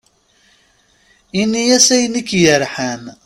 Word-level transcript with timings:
Ini-as 1.41 1.87
ayen 1.95 2.19
ik-yerḥan. 2.21 3.03